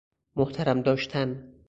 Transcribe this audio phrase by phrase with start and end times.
[0.35, 1.53] محترم داشتن